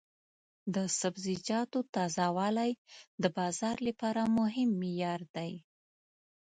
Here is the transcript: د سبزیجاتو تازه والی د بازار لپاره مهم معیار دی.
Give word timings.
د 0.75 0.77
سبزیجاتو 0.99 1.79
تازه 1.95 2.27
والی 2.37 2.71
د 3.23 3.25
بازار 3.37 3.77
لپاره 3.87 4.21
مهم 4.37 4.69
معیار 4.81 5.21
دی. 5.35 5.53